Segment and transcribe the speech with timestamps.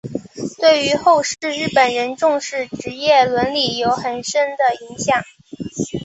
[0.57, 5.23] 对于后世日本人重视职业伦理有很深的影响。